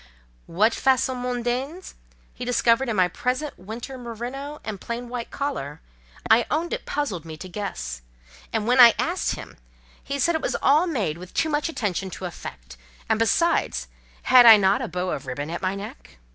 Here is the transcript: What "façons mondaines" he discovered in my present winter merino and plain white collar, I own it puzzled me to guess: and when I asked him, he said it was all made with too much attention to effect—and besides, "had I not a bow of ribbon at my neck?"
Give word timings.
What 0.47 0.73
"façons 0.73 1.21
mondaines" 1.21 1.93
he 2.33 2.43
discovered 2.43 2.89
in 2.89 2.95
my 2.95 3.07
present 3.07 3.59
winter 3.59 3.99
merino 3.99 4.59
and 4.63 4.81
plain 4.81 5.09
white 5.09 5.29
collar, 5.29 5.79
I 6.27 6.47
own 6.49 6.73
it 6.73 6.87
puzzled 6.87 7.23
me 7.23 7.37
to 7.37 7.47
guess: 7.47 8.01
and 8.51 8.65
when 8.65 8.79
I 8.79 8.95
asked 8.97 9.35
him, 9.35 9.57
he 10.03 10.17
said 10.17 10.33
it 10.33 10.41
was 10.41 10.55
all 10.59 10.87
made 10.87 11.19
with 11.19 11.35
too 11.35 11.49
much 11.49 11.69
attention 11.69 12.09
to 12.17 12.25
effect—and 12.25 13.19
besides, 13.19 13.89
"had 14.23 14.47
I 14.47 14.57
not 14.57 14.81
a 14.81 14.87
bow 14.87 15.11
of 15.11 15.27
ribbon 15.27 15.51
at 15.51 15.61
my 15.61 15.75
neck?" 15.75 16.17